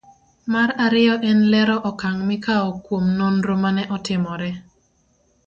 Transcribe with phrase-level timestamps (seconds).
[0.53, 4.49] Mar ariyo en lero okang' mikawo kuom nonro manene otimore